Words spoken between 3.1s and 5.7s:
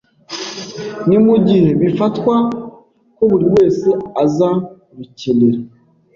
ko buri wese azarukenera